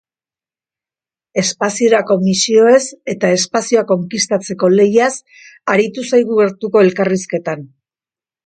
[1.41, 2.81] Espaziorako misioez
[3.15, 5.13] eta espazioa konkistatzeko lehiaz
[5.75, 7.67] aritu zaigu gertuko elkarrizketan.